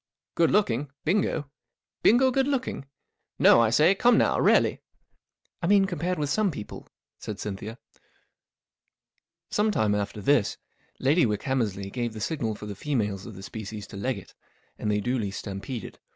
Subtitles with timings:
[0.35, 0.91] "41 Good looking?
[1.05, 1.49] Bingo?
[2.01, 2.87] Bingo good looking?
[3.37, 4.81] No, I say, come now, really!"
[5.61, 6.87] 44 I mean, compared with some people,"
[7.19, 7.77] said Cynthia.
[9.51, 10.57] Some time after this,
[10.99, 14.33] Lady Wickhammers ley gave the signal for the females of the species to leg it,
[14.79, 15.99] and they duly stampeded.